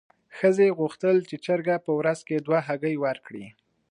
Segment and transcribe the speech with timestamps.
[0.37, 3.45] ښځې غوښتل چې چرګه په ورځ کې دوه هګۍ ورکړي.